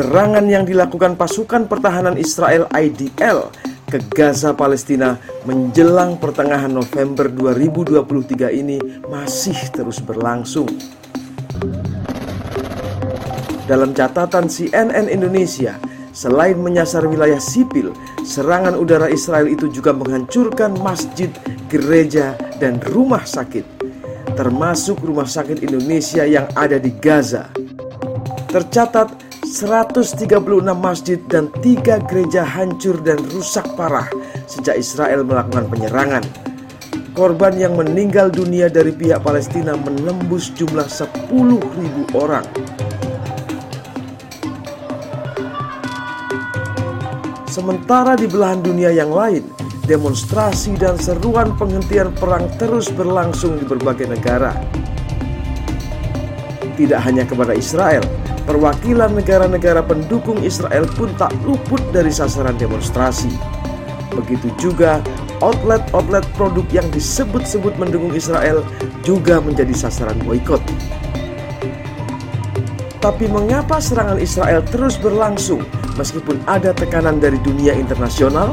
[0.00, 3.52] Serangan yang dilakukan pasukan pertahanan Israel IDL
[3.84, 8.80] ke Gaza Palestina menjelang pertengahan November 2023 ini
[9.12, 10.72] masih terus berlangsung.
[13.68, 15.76] Dalam catatan CNN Indonesia,
[16.16, 17.92] selain menyasar wilayah sipil,
[18.24, 21.28] serangan udara Israel itu juga menghancurkan masjid,
[21.68, 23.68] gereja, dan rumah sakit,
[24.32, 27.52] termasuk rumah sakit Indonesia yang ada di Gaza.
[28.48, 30.30] Tercatat 136
[30.78, 34.06] masjid dan tiga gereja hancur dan rusak parah
[34.46, 36.22] sejak Israel melakukan penyerangan.
[37.18, 41.34] Korban yang meninggal dunia dari pihak Palestina menembus jumlah 10.000
[42.14, 42.46] orang.
[47.50, 49.42] Sementara di belahan dunia yang lain,
[49.90, 54.54] demonstrasi dan seruan penghentian perang terus berlangsung di berbagai negara.
[56.78, 58.06] Tidak hanya kepada Israel,
[58.44, 63.30] perwakilan negara-negara pendukung Israel pun tak luput dari sasaran demonstrasi.
[64.14, 64.98] Begitu juga
[65.40, 68.60] outlet-outlet produk yang disebut-sebut mendukung Israel
[69.06, 70.60] juga menjadi sasaran boykot.
[73.00, 75.64] Tapi mengapa serangan Israel terus berlangsung
[75.96, 78.52] meskipun ada tekanan dari dunia internasional?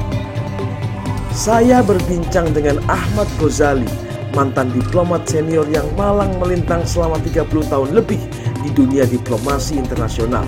[1.35, 3.85] Saya berbincang dengan Ahmad Ghazali,
[4.31, 8.23] mantan diplomat senior yang malang melintang selama 30 tahun lebih
[8.61, 10.45] di dunia diplomasi internasional.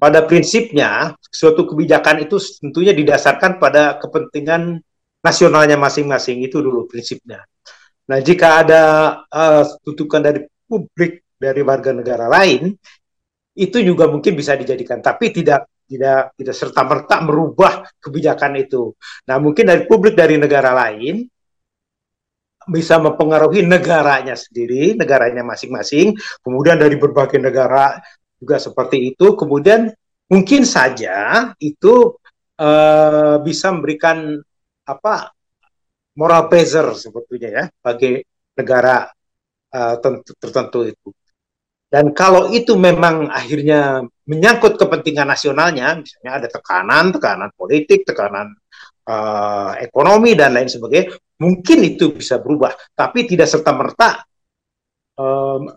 [0.00, 4.76] Pada prinsipnya, suatu kebijakan itu tentunya didasarkan pada kepentingan
[5.24, 7.40] nasionalnya masing-masing itu dulu prinsipnya.
[8.04, 8.82] Nah, jika ada
[9.24, 12.76] uh, tutukan dari publik dari warga negara lain,
[13.56, 18.92] itu juga mungkin bisa dijadikan, tapi tidak tidak tidak serta merta merubah kebijakan itu.
[19.24, 21.24] Nah, mungkin dari publik dari negara lain
[22.68, 28.00] bisa mempengaruhi negaranya sendiri, negaranya masing-masing, kemudian dari berbagai negara
[28.40, 29.92] juga seperti itu, kemudian
[30.28, 32.16] mungkin saja itu
[32.60, 34.40] uh, bisa memberikan
[34.84, 35.32] apa
[36.16, 38.20] moral pressure sebetulnya ya bagi
[38.54, 39.08] negara
[39.74, 39.94] uh,
[40.38, 41.08] tertentu itu.
[41.94, 48.50] Dan kalau itu memang akhirnya menyangkut kepentingan nasionalnya, misalnya ada tekanan, tekanan politik, tekanan
[49.08, 54.24] uh, ekonomi dan lain sebagainya, mungkin itu bisa berubah, tapi tidak serta merta
[55.18, 55.70] um,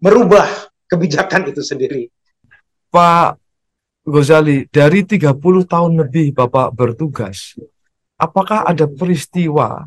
[0.00, 0.46] merubah
[0.86, 2.08] kebijakan itu sendiri.
[2.90, 3.38] Pak
[4.06, 5.34] Gozali, dari 30
[5.66, 7.58] tahun lebih Bapak bertugas,
[8.14, 9.82] apakah ada peristiwa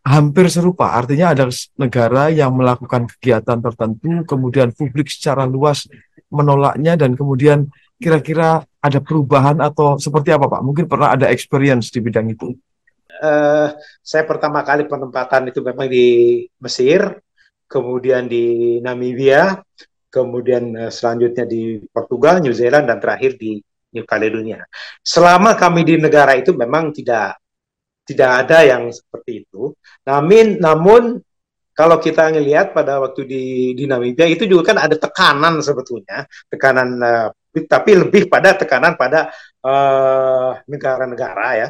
[0.00, 0.96] hampir serupa?
[0.96, 1.44] Artinya ada
[1.76, 5.84] negara yang melakukan kegiatan tertentu, kemudian publik secara luas
[6.32, 7.68] menolaknya dan kemudian
[8.00, 10.60] kira-kira ada perubahan atau seperti apa Pak?
[10.62, 12.54] Mungkin pernah ada experience di bidang itu
[13.20, 13.68] uh,
[14.02, 16.06] saya pertama kali penempatan itu memang di
[16.60, 17.20] Mesir,
[17.68, 19.60] kemudian di Namibia,
[20.12, 23.60] kemudian uh, selanjutnya di Portugal, New Zealand, dan terakhir di
[23.96, 24.64] New Caledonia.
[25.00, 27.40] Selama kami di negara itu memang tidak
[28.06, 29.74] tidak ada yang seperti itu.
[30.06, 31.02] Namun, namun
[31.74, 33.44] kalau kita ngelihat pada waktu di,
[33.74, 37.28] di Namibia itu juga kan ada tekanan sebetulnya, tekanan uh,
[37.64, 39.32] tapi lebih pada tekanan pada
[40.68, 41.68] negara-negara uh, ya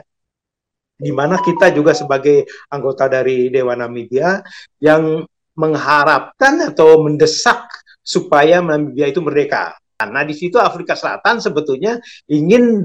[0.97, 4.41] di mana kita juga sebagai anggota dari Dewan Namibia
[4.81, 5.23] yang
[5.57, 7.69] mengharapkan atau mendesak
[8.01, 9.77] supaya Namibia itu merdeka.
[9.97, 12.85] Nah, di situ Afrika Selatan sebetulnya ingin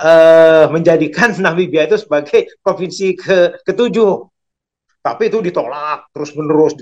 [0.00, 4.24] uh, menjadikan Namibia itu sebagai provinsi ke ketujuh.
[5.04, 6.80] Tapi itu ditolak terus-menerus,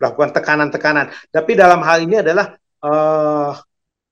[0.00, 1.12] melakukan tekanan-tekanan.
[1.28, 3.52] Tapi dalam hal ini adalah uh,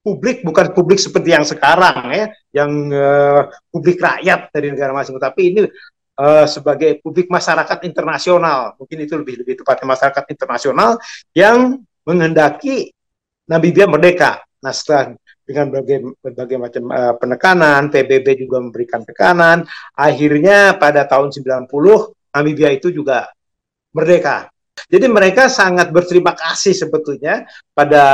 [0.06, 5.42] publik bukan publik seperti yang sekarang ya, yang uh, publik rakyat dari negara masing-masing, tapi
[5.50, 5.60] ini
[6.22, 11.02] uh, sebagai publik masyarakat internasional, mungkin itu lebih lebih tepatnya masyarakat internasional
[11.34, 12.94] yang menghendaki
[13.50, 14.46] Namibia merdeka.
[14.62, 15.14] Nah setelah
[15.46, 21.66] dengan berbagai, berbagai macam uh, penekanan, PBB juga memberikan tekanan, akhirnya pada tahun 90
[22.30, 23.26] Namibia itu juga
[23.90, 24.50] merdeka.
[24.86, 28.04] Jadi mereka sangat berterima kasih sebetulnya pada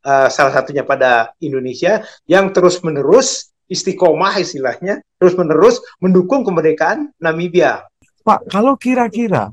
[0.00, 7.82] uh, salah satunya pada Indonesia yang terus-menerus istiqomah istilahnya terus-menerus mendukung kemerdekaan Namibia.
[8.22, 9.50] Pak, kalau kira-kira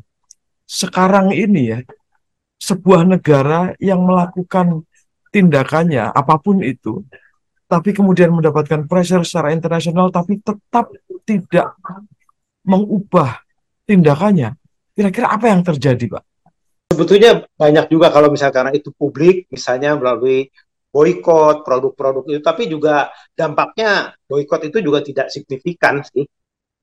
[0.69, 1.79] sekarang ini ya
[2.61, 4.85] sebuah negara yang melakukan
[5.33, 7.03] tindakannya apa pun itu
[7.67, 10.93] tapi kemudian mendapatkan pressure secara internasional tapi tetap
[11.25, 11.73] tidak
[12.63, 13.43] mengubah
[13.89, 14.55] tindakannya.
[14.93, 16.23] Kira-kira apa yang terjadi, Pak?
[16.93, 20.53] Sebetulnya banyak juga kalau misalkan itu publik misalnya melalui
[20.93, 22.41] boykot produk-produk itu.
[22.45, 26.21] Tapi juga dampaknya boykot itu juga tidak signifikan sih.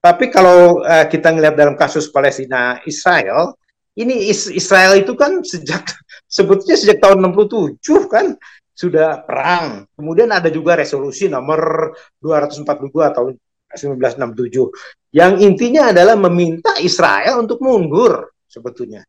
[0.02, 3.54] Tapi kalau uh, kita ngelihat dalam kasus Palestina Israel
[3.94, 5.86] ini Is Israel itu kan sejak
[6.26, 7.78] sebetulnya sejak tahun 67
[8.10, 8.34] kan
[8.74, 9.86] sudah perang.
[9.94, 13.32] Kemudian ada juga resolusi nomor 242 tahun
[13.70, 19.06] 1967 yang intinya adalah meminta Israel untuk mundur sebetulnya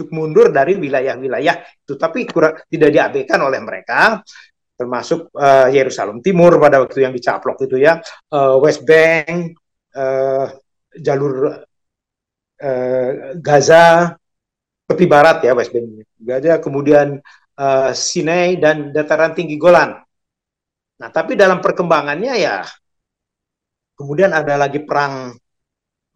[0.00, 4.24] untuk mundur dari wilayah-wilayah itu tapi kurang tidak diabaikan oleh mereka
[4.72, 8.00] termasuk uh, Yerusalem Timur pada waktu yang dicaplok itu ya
[8.32, 9.52] uh, West Bank
[9.92, 10.48] uh,
[10.96, 11.60] jalur
[12.64, 14.16] uh, Gaza
[14.88, 17.20] tepi barat ya West Bank Gaza kemudian
[17.60, 19.92] uh, Sinai dan dataran tinggi Golan
[20.96, 22.64] nah tapi dalam perkembangannya ya
[24.00, 25.36] Kemudian ada lagi perang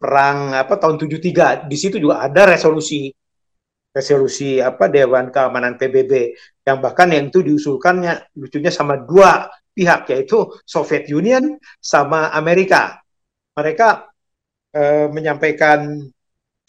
[0.01, 1.69] perang apa tahun 73.
[1.69, 3.13] Di situ juga ada resolusi
[3.95, 6.35] resolusi apa Dewan Keamanan PBB
[6.67, 12.99] yang bahkan yang itu diusulkannya lucunya sama dua pihak yaitu Soviet Union sama Amerika.
[13.55, 14.11] Mereka
[14.75, 16.03] eh, menyampaikan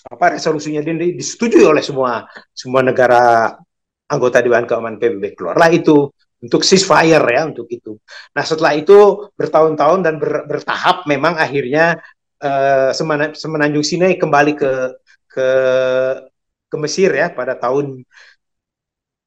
[0.06, 3.58] apa resolusinya ini disetujui oleh semua semua negara
[4.06, 5.34] anggota Dewan Keamanan PBB.
[5.34, 6.06] Keluarlah itu
[6.38, 7.98] untuk ceasefire ya untuk itu.
[8.38, 11.98] Nah setelah itu bertahun-tahun dan ber, bertahap memang akhirnya
[12.38, 12.94] uh,
[13.34, 14.72] semenanjung Sinai kembali ke
[15.26, 15.48] ke
[16.66, 18.02] ke Mesir ya pada tahun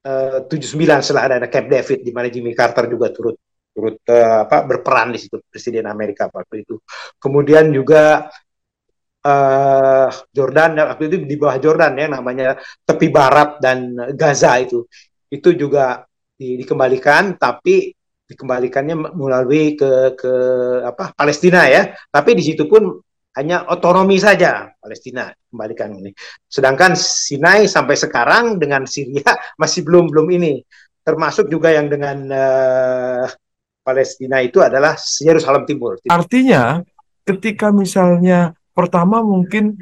[0.05, 3.37] uh, 79 setelah ada Camp David di mana Jimmy Carter juga turut
[3.73, 6.79] turut uh, apa berperan di situ Presiden Amerika waktu itu.
[7.15, 8.27] Kemudian juga
[9.23, 14.87] uh, Jordan waktu itu di bawah Jordan ya namanya tepi barat dan Gaza itu
[15.29, 16.03] itu juga
[16.33, 17.93] di, dikembalikan tapi
[18.29, 20.33] dikembalikannya melalui ke ke
[20.85, 23.01] apa Palestina ya tapi di situ pun
[23.37, 26.11] hanya otonomi saja Palestina kembalikan ini.
[26.49, 30.63] Sedangkan Sinai sampai sekarang dengan Syria masih belum belum ini.
[31.05, 33.25] Termasuk juga yang dengan uh,
[33.81, 35.97] Palestina itu adalah Yerusalem Timur.
[36.09, 36.81] Artinya
[37.25, 39.77] ketika misalnya pertama mungkin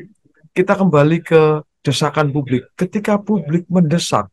[0.56, 2.68] kita kembali ke desakan publik.
[2.76, 4.28] Ketika publik mendesak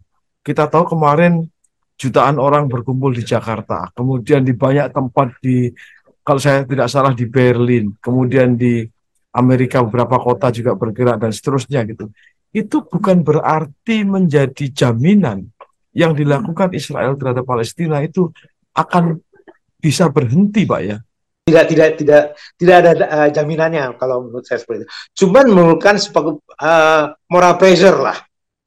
[0.44, 1.46] kita tahu kemarin
[1.94, 5.70] jutaan orang berkumpul di Jakarta, kemudian di banyak tempat di
[6.25, 8.84] kalau saya tidak salah di Berlin, kemudian di
[9.34, 12.08] Amerika beberapa kota juga bergerak dan seterusnya gitu.
[12.54, 15.50] Itu bukan berarti menjadi jaminan
[15.90, 18.31] yang dilakukan Israel terhadap Palestina itu
[18.75, 19.19] akan
[19.78, 20.98] bisa berhenti, Pak ya.
[21.44, 22.22] Tidak tidak tidak
[22.56, 24.88] tidak ada uh, jaminannya kalau menurut saya seperti itu.
[25.22, 26.00] Cuman memerlukan
[26.56, 28.16] uh, moral pressure lah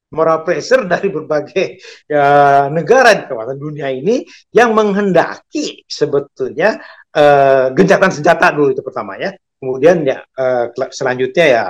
[0.08, 2.24] moral pressure dari berbagai ya,
[2.72, 4.24] negara di kawasan dunia ini
[4.56, 6.80] yang menghendaki sebetulnya
[7.12, 11.64] uh, gencatan senjata dulu itu pertama ya kemudian ya uh, selanjutnya ya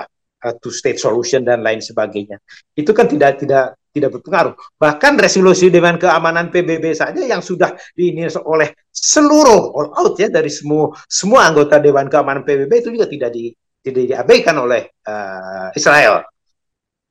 [0.45, 2.39] uh, two state solution dan lain sebagainya.
[2.77, 4.55] Itu kan tidak tidak tidak berpengaruh.
[4.79, 10.53] Bahkan resolusi Dewan Keamanan PBB saja yang sudah diini oleh seluruh all out ya dari
[10.53, 13.51] semua semua anggota Dewan Keamanan PBB itu juga tidak di
[13.83, 16.23] tidak diabaikan oleh uh, Israel.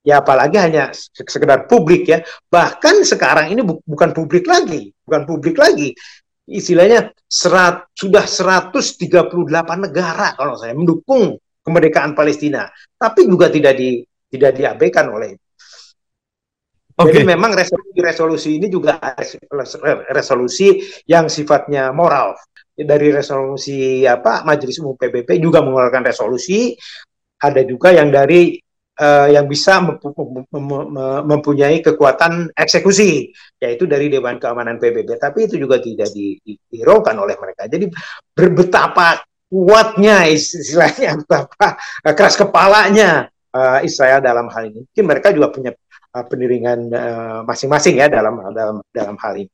[0.08, 2.24] Ya apalagi hanya sekedar publik ya.
[2.48, 5.96] Bahkan sekarang ini bu bukan publik lagi bukan publik lagi
[6.48, 9.28] istilahnya serat, sudah 138
[9.84, 14.00] negara kalau saya mendukung kemerdekaan Palestina tapi juga tidak di
[14.32, 15.36] tidak diabaikan oleh
[16.98, 17.22] Okay.
[17.22, 18.98] Jadi memang resolusi-resolusi ini juga
[20.10, 22.34] resolusi yang sifatnya moral.
[22.74, 26.74] Dari resolusi apa Majelis Umum PBB juga mengeluarkan resolusi,
[27.38, 28.58] ada juga yang dari
[28.98, 29.80] uh, yang bisa
[31.24, 35.18] mempunyai kekuatan eksekusi, yaitu dari Dewan Keamanan PBB.
[35.22, 37.70] Tapi itu juga tidak dihiraukan oleh mereka.
[37.70, 37.88] Jadi
[38.34, 44.84] betapa kuatnya istilahnya, betapa keras kepalanya uh, Israel dalam hal ini.
[44.84, 45.72] Mungkin mereka juga punya
[46.14, 46.90] uh, pendiringan
[47.46, 49.54] masing-masing uh, ya dalam dalam dalam hal ini.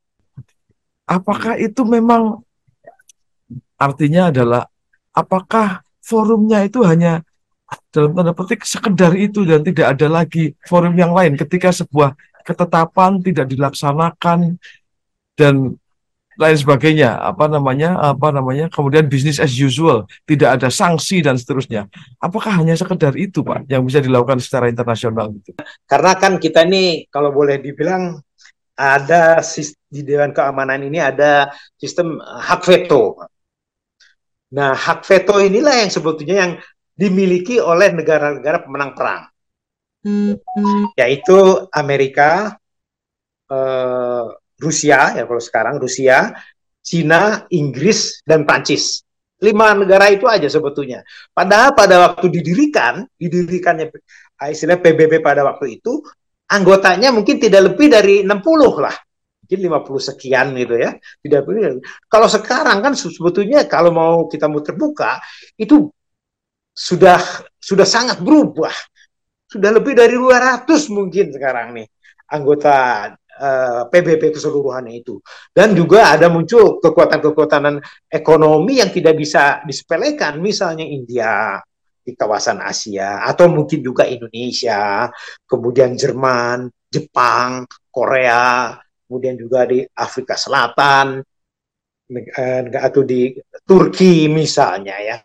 [1.04, 2.40] Apakah itu memang
[3.76, 4.64] artinya adalah
[5.12, 7.20] apakah forumnya itu hanya
[7.90, 11.38] dalam tanda petik sekedar itu dan tidak ada lagi forum yang lain.
[11.38, 12.14] Ketika sebuah
[12.44, 14.60] ketetapan tidak dilaksanakan
[15.34, 15.74] dan
[16.34, 21.86] lain sebagainya apa namanya apa namanya kemudian bisnis as usual tidak ada sanksi dan seterusnya.
[22.18, 25.54] Apakah hanya sekedar itu pak yang bisa dilakukan secara internasional gitu?
[25.86, 28.18] Karena kan kita ini kalau boleh dibilang
[28.74, 29.38] ada
[29.86, 33.22] di Dewan Keamanan ini ada sistem hak veto
[34.54, 36.52] nah hak veto inilah yang sebetulnya yang
[36.94, 39.22] dimiliki oleh negara-negara pemenang perang,
[40.06, 40.94] hmm.
[40.94, 42.54] yaitu Amerika,
[43.50, 44.24] eh,
[44.54, 46.30] Rusia ya kalau sekarang Rusia,
[46.78, 49.02] Cina, Inggris dan Prancis.
[49.42, 51.02] Lima negara itu aja sebetulnya.
[51.34, 53.90] Padahal pada waktu didirikan, didirikannya
[54.46, 56.00] istilah PBB pada waktu itu,
[56.48, 58.94] anggotanya mungkin tidak lebih dari 60 lah
[59.44, 60.96] mungkin 50 sekian gitu ya.
[60.96, 61.40] Tidak
[62.08, 65.20] Kalau sekarang kan sebetulnya kalau mau kita mau terbuka
[65.60, 65.92] itu
[66.74, 67.22] sudah
[67.62, 68.74] sudah sangat berubah.
[69.46, 71.86] Sudah lebih dari 200 mungkin sekarang nih
[72.34, 75.22] anggota uh, PBB keseluruhannya itu.
[75.54, 77.78] Dan juga ada muncul kekuatan-kekuatan
[78.10, 81.58] ekonomi yang tidak bisa disepelekan, misalnya India
[82.04, 85.08] di kawasan Asia, atau mungkin juga Indonesia,
[85.48, 88.76] kemudian Jerman, Jepang, Korea,
[89.08, 91.24] kemudian juga di Afrika Selatan,
[92.12, 93.32] eh, atau di
[93.64, 95.16] Turki misalnya ya.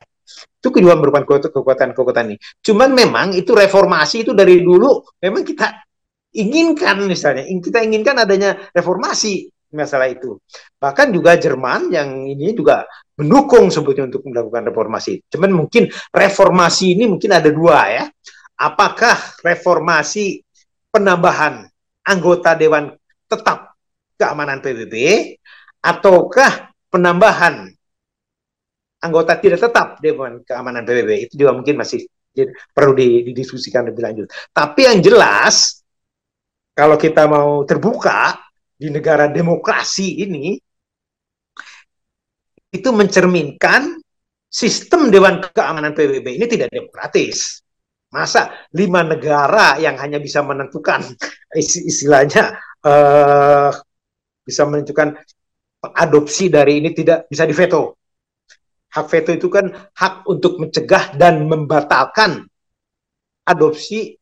[0.60, 2.38] Itu kedua merupakan kekuatan-kekuatan ini.
[2.60, 5.68] Cuman memang itu reformasi itu dari dulu memang kita
[6.36, 10.38] inginkan misalnya, kita inginkan adanya reformasi masalah itu.
[10.82, 12.86] Bahkan juga Jerman yang ini juga
[13.18, 15.22] mendukung sebetulnya untuk melakukan reformasi.
[15.30, 18.04] Cuman mungkin reformasi ini mungkin ada dua ya.
[18.60, 20.44] Apakah reformasi
[20.92, 21.70] penambahan
[22.04, 22.92] anggota dewan
[23.30, 23.78] tetap
[24.20, 24.96] keamanan PBB
[25.80, 27.72] ataukah penambahan
[29.00, 32.04] anggota tidak tetap Dewan Keamanan PBB itu juga mungkin masih
[32.72, 34.28] perlu didiskusikan lebih lanjut.
[34.54, 35.84] Tapi yang jelas
[36.76, 38.40] kalau kita mau terbuka
[38.80, 40.56] di negara demokrasi ini
[42.70, 43.98] itu mencerminkan
[44.48, 47.60] sistem Dewan Keamanan PBB ini tidak demokratis.
[48.10, 51.06] Masa lima negara yang hanya bisa menentukan
[51.60, 53.70] istilahnya uh,
[54.42, 55.14] bisa menentukan
[55.94, 57.99] adopsi dari ini tidak bisa diveto
[59.00, 62.44] hak veto itu kan hak untuk mencegah dan membatalkan
[63.48, 64.20] adopsi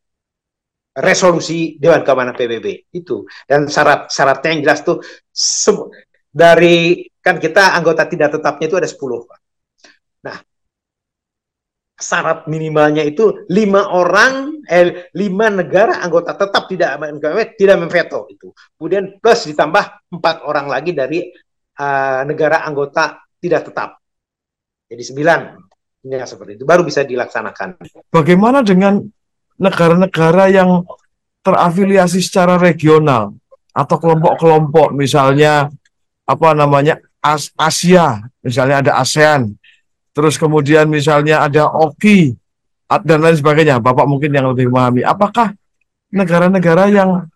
[0.98, 3.26] resolusi Dewan Keamanan PBB itu.
[3.50, 5.02] Dan syarat-syaratnya yang jelas tuh
[6.30, 10.38] dari kan kita anggota tidak tetapnya itu ada 10 nah
[11.98, 16.94] syarat minimalnya itu lima orang eh, lima negara anggota tetap tidak
[17.58, 18.54] tidak memveto itu.
[18.78, 21.26] Kemudian plus ditambah empat orang lagi dari
[21.82, 23.98] uh, negara anggota tidak tetap
[24.88, 25.40] jadi sembilan.
[26.08, 26.64] Ya seperti itu.
[26.64, 27.84] Baru bisa dilaksanakan.
[28.08, 29.04] Bagaimana dengan
[29.60, 30.88] negara-negara yang
[31.44, 33.36] terafiliasi secara regional?
[33.76, 35.70] Atau kelompok-kelompok misalnya
[36.24, 38.24] apa namanya As Asia.
[38.40, 39.54] Misalnya ada ASEAN.
[40.16, 42.34] Terus kemudian misalnya ada OKI
[43.04, 43.84] dan lain sebagainya.
[43.84, 45.04] Bapak mungkin yang lebih memahami.
[45.04, 45.54] Apakah
[46.10, 47.28] negara-negara yang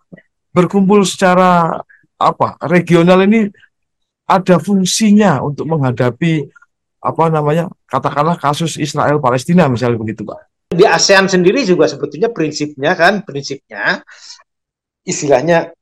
[0.56, 1.84] berkumpul secara
[2.22, 3.50] apa regional ini
[4.30, 6.48] ada fungsinya untuk menghadapi
[7.02, 10.70] apa namanya katakanlah kasus Israel Palestina misalnya begitu Pak.
[10.72, 14.06] Di ASEAN sendiri juga sebetulnya prinsipnya kan prinsipnya
[15.04, 15.74] istilahnya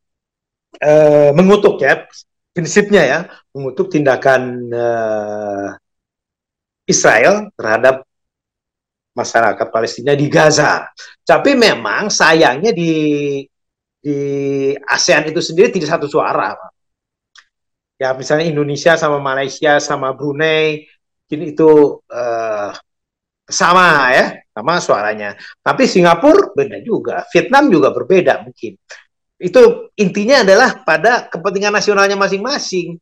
[0.79, 2.07] eh, mengutuk ya
[2.55, 3.19] prinsipnya ya
[3.53, 5.67] mengutuk tindakan eh,
[6.89, 8.01] Israel terhadap
[9.13, 10.89] masyarakat Palestina di Gaza.
[11.21, 12.93] Tapi memang sayangnya di
[13.99, 14.17] di
[14.73, 16.55] ASEAN itu sendiri tidak satu suara.
[17.99, 20.87] Ya misalnya Indonesia sama Malaysia sama Brunei
[21.29, 22.73] mungkin itu uh,
[23.45, 25.37] sama ya, sama suaranya.
[25.61, 28.73] Tapi Singapura beda juga, Vietnam juga berbeda mungkin.
[29.37, 32.97] Itu intinya adalah pada kepentingan nasionalnya masing-masing.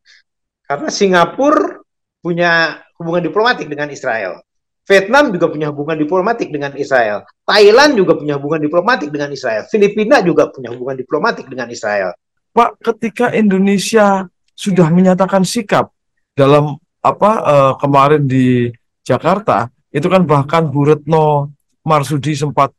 [0.68, 1.80] Karena Singapura
[2.20, 4.44] punya hubungan diplomatik dengan Israel.
[4.84, 7.24] Vietnam juga punya hubungan diplomatik dengan Israel.
[7.48, 9.64] Thailand juga punya hubungan diplomatik dengan Israel.
[9.72, 12.12] Filipina juga punya hubungan diplomatik dengan Israel.
[12.52, 15.92] Pak, ketika Indonesia sudah menyatakan sikap
[16.36, 18.68] dalam apa uh, kemarin di
[19.06, 21.48] Jakarta itu kan bahkan Bu Retno
[21.86, 22.74] Marsudi sempat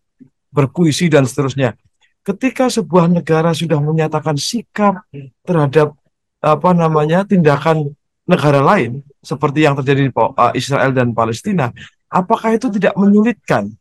[0.54, 1.74] berpuisi dan seterusnya.
[2.22, 5.02] Ketika sebuah negara sudah menyatakan sikap
[5.42, 5.96] terhadap
[6.40, 7.96] apa namanya tindakan
[8.30, 11.74] negara lain seperti yang terjadi di uh, Israel dan Palestina,
[12.12, 13.74] apakah itu tidak menyulitkan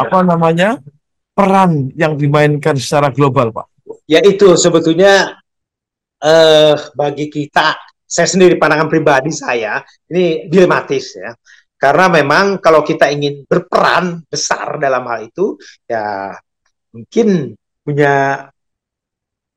[0.00, 0.80] apa namanya
[1.36, 3.66] peran yang dimainkan secara global, Pak?
[4.08, 5.36] Ya itu sebetulnya
[6.24, 7.76] uh, bagi kita
[8.14, 11.34] saya sendiri pandangan pribadi saya ini dilematis ya.
[11.74, 15.58] Karena memang kalau kita ingin berperan besar dalam hal itu
[15.90, 16.30] ya
[16.94, 18.46] mungkin punya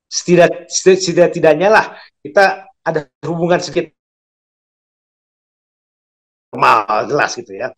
[0.09, 1.85] setidak setidak tidaknya lah
[2.25, 3.93] kita ada hubungan sedikit
[6.49, 7.69] normal jelas gitu ya.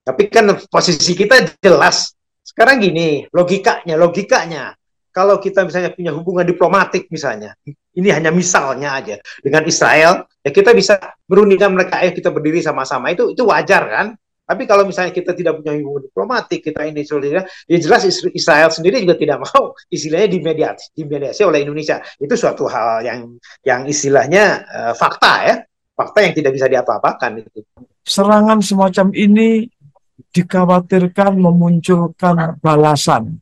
[0.00, 2.16] Tapi kan posisi kita jelas.
[2.40, 4.79] Sekarang gini logikanya logikanya
[5.20, 7.52] kalau kita misalnya punya hubungan diplomatik misalnya,
[7.92, 10.96] ini hanya misalnya aja dengan Israel, ya kita bisa
[11.28, 14.06] berundingkan mereka, ayo kita berdiri sama-sama itu itu wajar kan?
[14.48, 19.04] Tapi kalau misalnya kita tidak punya hubungan diplomatik, kita ini solidar, ya jelas Israel sendiri
[19.04, 22.00] juga tidak mau istilahnya dimediasi, dimediasi oleh Indonesia.
[22.16, 25.54] Itu suatu hal yang yang istilahnya uh, fakta ya,
[25.94, 27.60] fakta yang tidak bisa diapa-apakan itu.
[28.08, 29.68] Serangan semacam ini
[30.32, 33.38] dikhawatirkan memunculkan balasan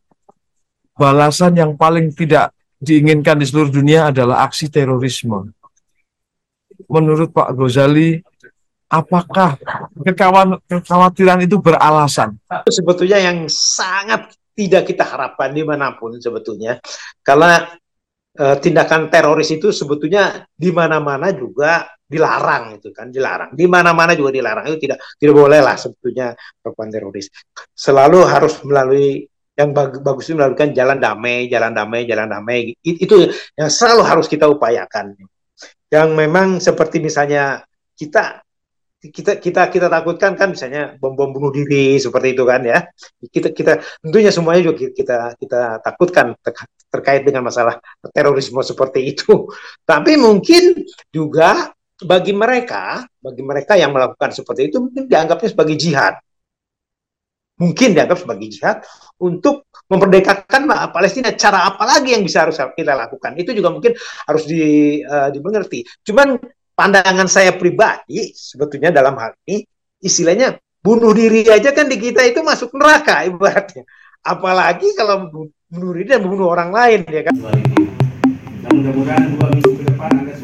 [0.99, 2.51] balasan yang paling tidak
[2.83, 5.55] diinginkan di seluruh dunia adalah aksi terorisme.
[6.91, 8.19] Menurut Pak Gozali,
[8.91, 9.55] apakah
[10.03, 12.35] kekhawatiran itu beralasan?
[12.67, 16.83] Sebetulnya yang sangat tidak kita harapkan di mana pun sebetulnya.
[17.23, 17.63] Karena
[18.39, 24.33] uh, tindakan teroris itu sebetulnya di mana-mana juga dilarang itu kan dilarang di mana-mana juga
[24.33, 27.29] dilarang itu tidak tidak boleh lah sebetulnya perempuan teroris
[27.77, 29.28] selalu harus melalui
[29.59, 32.79] yang bag, bagus itu melakukan jalan damai jalan damai jalan damai.
[32.79, 33.27] Itu
[33.59, 35.19] yang selalu harus kita upayakan.
[35.91, 37.67] Yang memang seperti misalnya
[37.99, 38.47] kita
[38.99, 42.87] kita kita kita takutkan kan misalnya bom bom bunuh diri seperti itu kan ya.
[43.19, 46.39] Kita kita tentunya semuanya juga kita kita takutkan
[46.89, 47.83] terkait dengan masalah
[48.15, 49.51] terorisme seperti itu.
[49.83, 56.15] Tapi mungkin juga bagi mereka bagi mereka yang melakukan seperti itu mungkin dianggapnya sebagai jihad
[57.59, 58.81] mungkin dianggap sebagai jihad
[59.19, 63.93] untuk memperdekakan Palestina cara apa lagi yang bisa harus kita lakukan itu juga mungkin
[64.27, 66.39] harus di, uh, dimengerti cuman
[66.79, 69.67] pandangan saya pribadi sebetulnya dalam hal ini
[69.99, 73.83] istilahnya bunuh diri aja kan di kita itu masuk neraka ibaratnya.
[74.23, 75.31] Apalagi kalau
[75.69, 77.35] bunuh diri dan bunuh orang lain ya kan.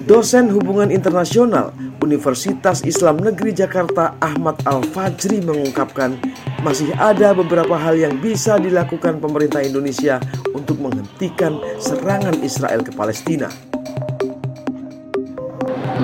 [0.04, 1.72] Dosen Hubungan Internasional
[2.04, 6.20] Universitas Islam Negeri Jakarta Ahmad Al-Fajri mengungkapkan
[6.60, 10.20] masih ada beberapa hal yang bisa dilakukan pemerintah Indonesia
[10.52, 13.48] untuk menghentikan serangan Israel ke Palestina.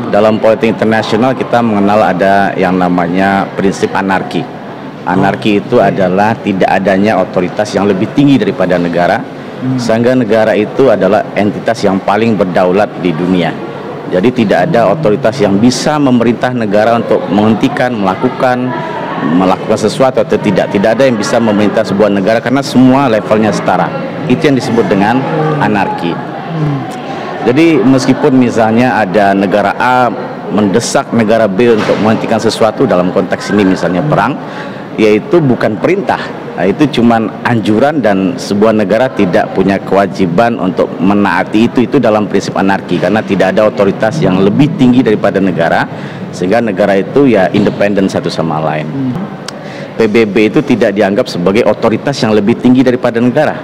[0.09, 4.41] Dalam politik internasional kita mengenal ada yang namanya prinsip anarki.
[5.05, 9.21] Anarki itu adalah tidak adanya otoritas yang lebih tinggi daripada negara,
[9.77, 13.70] sehingga negara itu adalah entitas yang paling berdaulat di dunia.
[14.11, 18.67] Jadi tidak ada otoritas yang bisa memerintah negara untuk menghentikan, melakukan,
[19.39, 20.75] melakukan sesuatu atau tidak.
[20.75, 23.87] Tidak ada yang bisa memerintah sebuah negara karena semua levelnya setara.
[24.27, 25.23] Itu yang disebut dengan
[25.63, 26.11] anarki.
[27.47, 30.11] Jadi meskipun misalnya ada negara A
[30.51, 34.35] mendesak negara B untuk menghentikan sesuatu dalam konteks ini misalnya perang,
[34.99, 36.21] yaitu bukan perintah.
[36.61, 42.29] Nah, itu cuma anjuran dan sebuah negara tidak punya kewajiban untuk menaati itu itu dalam
[42.29, 45.89] prinsip anarki karena tidak ada otoritas yang lebih tinggi daripada negara
[46.37, 48.85] sehingga negara itu ya independen satu sama lain.
[49.97, 53.57] PBB itu tidak dianggap sebagai otoritas yang lebih tinggi daripada negara.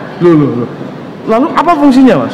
[1.29, 2.33] Lalu apa fungsinya, Mas?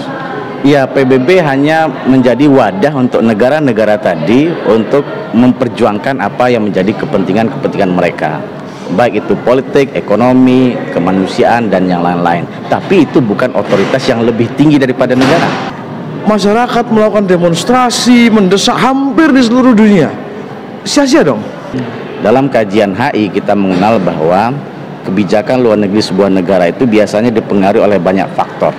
[0.63, 5.03] Ya PBB hanya menjadi wadah untuk negara-negara tadi untuk
[5.35, 8.62] memperjuangkan apa yang menjadi kepentingan-kepentingan mereka
[8.93, 12.45] baik itu politik, ekonomi, kemanusiaan dan yang lain-lain.
[12.69, 15.49] Tapi itu bukan otoritas yang lebih tinggi daripada negara.
[16.23, 20.13] Masyarakat melakukan demonstrasi, mendesak hampir di seluruh dunia.
[20.87, 21.43] Sia-sia dong.
[22.23, 24.55] Dalam kajian HI kita mengenal bahwa
[25.03, 28.71] kebijakan luar negeri sebuah negara itu biasanya dipengaruhi oleh banyak faktor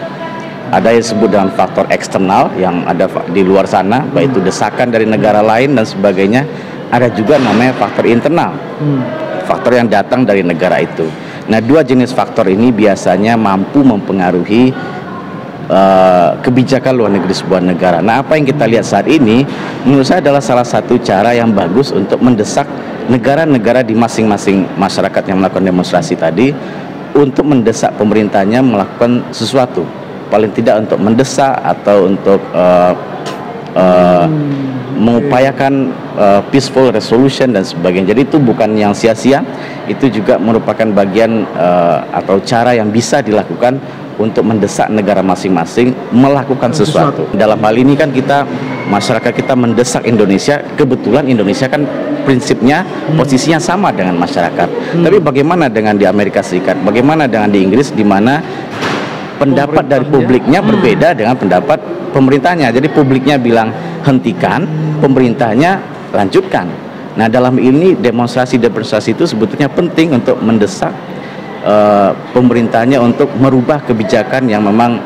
[0.73, 5.05] ada yang disebut dengan faktor eksternal yang ada di luar sana baik itu desakan dari
[5.05, 6.47] negara lain dan sebagainya
[6.89, 9.22] ada juga namanya faktor internal hmm.
[9.43, 11.07] Faktor yang datang dari negara itu.
[11.47, 14.71] Nah dua jenis faktor ini biasanya mampu mempengaruhi
[15.67, 17.99] uh, kebijakan luar negeri sebuah negara.
[17.99, 19.43] Nah apa yang kita lihat saat ini
[19.83, 22.67] menurut saya adalah salah satu cara yang bagus untuk mendesak
[23.11, 26.55] negara-negara di masing-masing masyarakat yang melakukan demonstrasi tadi
[27.13, 29.83] untuk mendesak pemerintahnya melakukan sesuatu.
[30.31, 32.95] Paling tidak untuk mendesak atau untuk uh,
[33.77, 34.25] uh,
[34.93, 38.13] mengupayakan uh, peaceful resolution dan sebagainya.
[38.13, 39.41] Jadi itu bukan yang sia-sia,
[39.89, 43.81] itu juga merupakan bagian uh, atau cara yang bisa dilakukan
[44.21, 47.25] untuk mendesak negara masing-masing melakukan sesuatu.
[47.33, 48.45] Dalam hal ini kan kita
[48.89, 51.85] masyarakat kita mendesak Indonesia, kebetulan Indonesia kan
[52.23, 53.17] prinsipnya hmm.
[53.19, 54.69] posisinya sama dengan masyarakat.
[54.69, 55.03] Hmm.
[55.03, 56.79] Tapi bagaimana dengan di Amerika Serikat?
[56.85, 58.39] Bagaimana dengan di Inggris di mana
[59.37, 60.67] pendapat dari publiknya hmm.
[60.69, 61.79] berbeda dengan pendapat
[62.13, 62.69] pemerintahnya.
[62.69, 63.73] Jadi publiknya bilang
[64.05, 64.65] hentikan,
[64.99, 65.81] pemerintahnya
[66.13, 66.69] lanjutkan.
[67.13, 70.93] Nah dalam ini demonstrasi-demonstrasi itu sebetulnya penting untuk mendesak
[71.65, 74.97] uh, pemerintahnya untuk merubah kebijakan yang memang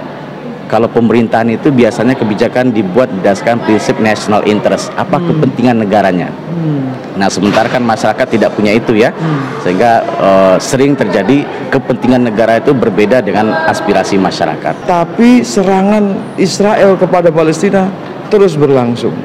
[0.68, 5.26] kalau pemerintahan itu biasanya kebijakan dibuat berdasarkan prinsip national interest, apa hmm.
[5.32, 6.30] kepentingan negaranya.
[6.30, 6.92] Hmm.
[7.16, 9.64] Nah, sementara kan masyarakat tidak punya itu ya, hmm.
[9.64, 14.86] sehingga uh, sering terjadi kepentingan negara itu berbeda dengan aspirasi masyarakat.
[14.86, 17.88] Tapi serangan Israel kepada Palestina
[18.28, 19.16] terus berlangsung.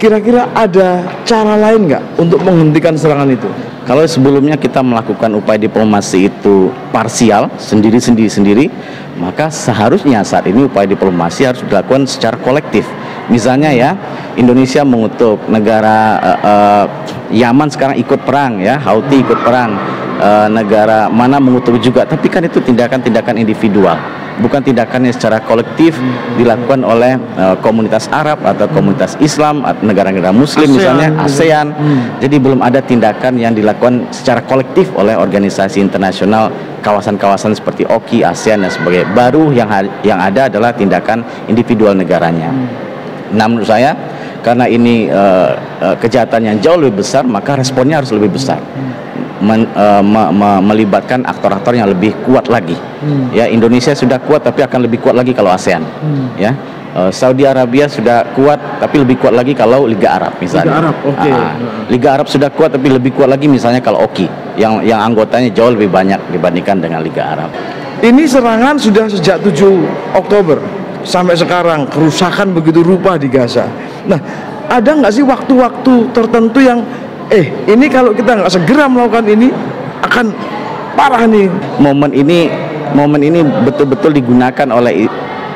[0.00, 3.46] Kira-kira ada cara lain nggak untuk menghentikan serangan itu?
[3.82, 8.64] Kalau sebelumnya kita melakukan upaya diplomasi itu parsial, sendiri-sendiri sendiri,
[9.18, 12.86] maka seharusnya saat ini upaya diplomasi harus dilakukan secara kolektif.
[13.26, 13.90] Misalnya ya,
[14.38, 16.84] Indonesia mengutuk negara uh, uh,
[17.34, 19.74] Yaman sekarang ikut perang ya, Houthi ikut perang,
[20.22, 25.98] uh, negara mana mengutuk juga, tapi kan itu tindakan-tindakan individual bukan tindakan yang secara kolektif
[26.40, 31.24] dilakukan oleh uh, komunitas Arab atau komunitas Islam atau negara-negara Muslim ASEAN, misalnya gitu.
[31.28, 31.66] ASEAN.
[32.22, 36.48] Jadi belum ada tindakan yang dilakukan secara kolektif oleh organisasi internasional
[36.80, 39.08] kawasan-kawasan seperti OKI, ASEAN dan sebagainya.
[39.12, 39.68] Baru yang
[40.06, 42.48] yang ada adalah tindakan individual negaranya.
[43.32, 43.96] Nah menurut saya
[44.42, 45.50] karena ini eh,
[46.02, 48.58] kejahatan yang jauh lebih besar maka responnya harus lebih besar.
[49.42, 52.78] Men- eh, me- me- melibatkan aktor-aktor yang lebih kuat lagi.
[53.34, 55.82] Ya Indonesia sudah kuat tapi akan lebih kuat lagi kalau ASEAN.
[56.38, 56.54] Ya
[56.92, 60.76] Eh, Saudi Arabia sudah kuat tapi lebih kuat lagi kalau Liga Arab misalnya.
[60.76, 61.30] Liga Arab, oke.
[61.32, 61.52] Ah,
[61.88, 64.28] Liga Arab sudah kuat tapi lebih kuat lagi misalnya kalau OKI
[64.60, 67.48] yang yang anggotanya jauh lebih banyak dibandingkan dengan Liga Arab.
[68.04, 69.72] Ini serangan sudah sejak 7
[70.12, 70.60] Oktober
[71.00, 73.64] sampai sekarang kerusakan begitu rupa di Gaza.
[74.04, 74.20] Nah,
[74.68, 76.84] ada nggak sih waktu-waktu tertentu yang
[77.32, 79.48] eh ini kalau kita nggak segera melakukan ini
[80.04, 80.26] akan
[80.92, 81.48] parah nih.
[81.80, 82.52] momen ini
[82.92, 85.08] momen ini betul-betul digunakan oleh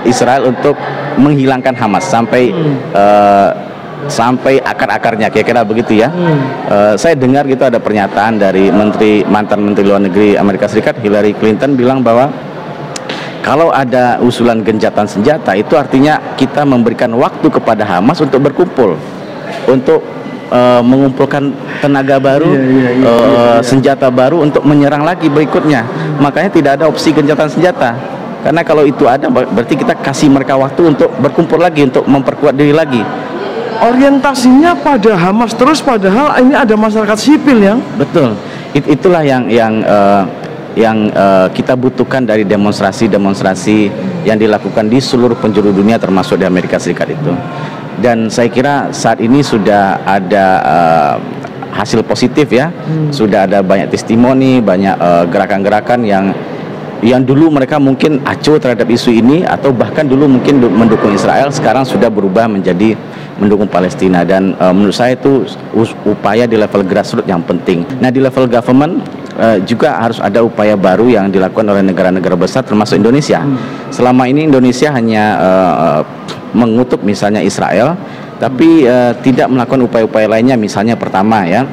[0.09, 0.73] Israel untuk
[1.21, 2.49] menghilangkan Hamas sampai
[2.97, 3.51] eh,
[4.07, 6.09] sampai akar-akarnya kira-kira begitu ya.
[6.73, 11.37] Eh, saya dengar gitu ada pernyataan dari menteri mantan menteri luar negeri Amerika Serikat Hillary
[11.37, 12.33] Clinton bilang bahwa
[13.45, 18.99] kalau ada usulan gencatan senjata itu artinya kita memberikan waktu kepada Hamas untuk berkumpul
[19.71, 20.03] untuk
[20.49, 23.63] eh, mengumpulkan tenaga baru Iya, iya, iya, eh, iya, iya.
[23.63, 25.83] senjata baru untuk menyerang lagi berikutnya.
[26.19, 27.95] Makanya tidak ada opsi gencatan senjata.
[28.43, 32.55] Karena kalau itu ada ber- berarti kita kasih mereka waktu untuk berkumpul lagi untuk memperkuat
[32.55, 33.03] diri lagi.
[33.77, 38.33] Orientasinya pada Hamas terus padahal ini ada masyarakat sipil yang Betul.
[38.73, 40.23] It- itulah yang yang eh,
[40.77, 43.79] yang eh, kita butuhkan dari demonstrasi-demonstrasi
[44.25, 47.33] yang dilakukan di seluruh penjuru dunia termasuk di Amerika Serikat itu.
[47.97, 51.15] Dan saya kira saat ini sudah ada eh,
[51.73, 52.73] hasil positif ya.
[53.11, 56.25] Sudah ada banyak testimoni, banyak eh, gerakan-gerakan yang
[57.05, 61.53] yang dulu mereka mungkin acuh terhadap isu ini atau bahkan dulu mungkin du- mendukung Israel
[61.53, 62.97] sekarang sudah berubah menjadi
[63.37, 65.45] mendukung Palestina dan eh, menurut saya itu
[66.09, 67.85] upaya di level grassroots yang penting.
[68.01, 69.05] Nah di level government
[69.41, 73.45] eh, juga harus ada upaya baru yang dilakukan oleh negara-negara besar termasuk Indonesia.
[73.93, 76.03] Selama ini Indonesia hanya eh, eh,
[76.57, 77.97] mengutuk misalnya Israel
[78.37, 81.65] tapi eh, tidak melakukan upaya-upaya lainnya misalnya pertama ya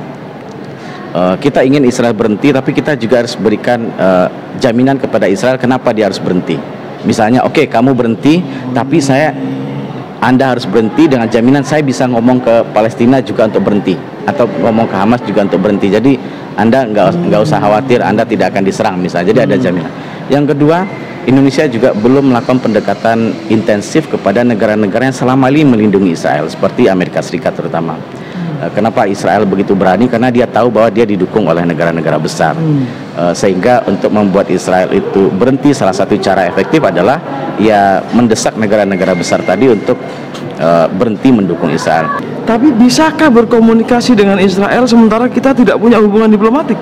[1.14, 5.94] Eh, kita ingin Israel berhenti, tapi kita juga harus berikan eh, jaminan kepada Israel kenapa
[5.94, 6.58] dia harus berhenti.
[7.06, 8.42] Misalnya, oke kamu berhenti,
[8.74, 9.30] tapi saya
[10.24, 14.88] Anda harus berhenti dengan jaminan saya bisa ngomong ke Palestina juga untuk berhenti, atau ngomong
[14.88, 15.92] ke Hamas juga untuk berhenti.
[15.92, 16.16] Jadi
[16.56, 19.36] Anda nggak nggak usah khawatir, Anda tidak akan diserang misalnya.
[19.36, 19.92] Jadi ada jaminan.
[20.32, 20.88] Yang kedua,
[21.28, 27.20] Indonesia juga belum melakukan pendekatan intensif kepada negara-negara yang selama ini melindungi Israel, seperti Amerika
[27.20, 28.00] Serikat terutama.
[28.64, 30.08] Eh, Kenapa Israel begitu berani?
[30.08, 32.56] Karena dia tahu bahwa dia didukung oleh negara-negara besar.
[32.56, 37.20] Eh, Sehingga untuk membuat Israel itu berhenti, salah satu cara efektif adalah
[37.60, 40.00] ya mendesak negara-negara besar tadi untuk
[40.58, 42.08] eh, berhenti mendukung Israel.
[42.44, 46.76] tapi bisakah berkomunikasi dengan Israel sementara kita tidak punya hubungan diplomatik?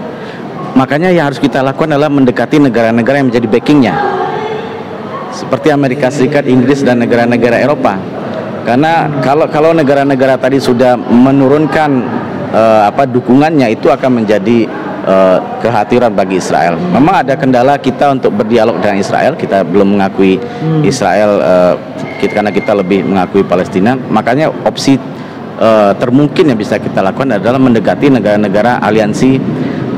[0.74, 3.94] Makanya yang harus kita lakukan adalah mendekati negara-negara yang menjadi backingnya,
[5.30, 7.94] seperti Amerika Serikat, Inggris dan negara-negara Eropa.
[8.62, 11.90] Karena kalau kalau negara-negara tadi sudah menurunkan
[12.54, 14.70] eh, apa dukungannya itu akan menjadi
[15.08, 16.78] eh, kekhawatiran bagi Israel.
[16.78, 19.34] Memang ada kendala kita untuk berdialog dengan Israel.
[19.34, 20.38] Kita belum mengakui
[20.86, 21.74] Israel eh,
[22.22, 23.98] kita, karena kita lebih mengakui Palestina.
[23.98, 24.96] Makanya opsi
[25.58, 29.42] eh, termungkin yang bisa kita lakukan adalah mendekati negara-negara aliansi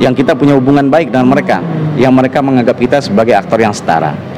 [0.01, 1.61] yang kita punya hubungan baik dengan mereka,
[1.95, 4.32] yang mereka menganggap kita sebagai aktor yang setara.